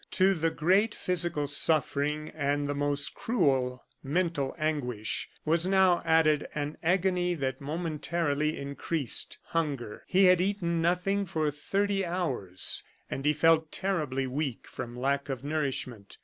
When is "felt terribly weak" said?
13.33-14.65